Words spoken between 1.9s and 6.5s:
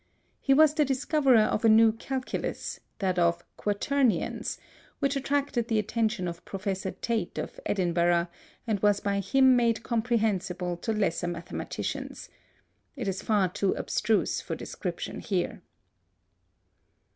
calculus, that of Quaternions, which attracted the attention of